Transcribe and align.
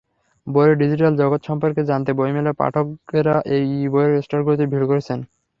বইয়ের 0.47 0.75
ডিজিটাল 0.81 1.13
জগৎ 1.21 1.41
সম্পর্কে 1.49 1.81
জানতে 1.89 2.11
বইমেলায় 2.19 2.57
পাঠকেরা 2.61 3.35
ই-বইয়ের 3.75 4.23
স্টলগুলোতে 4.25 4.65
ভিড় 4.71 4.85
করছেন। 4.91 5.19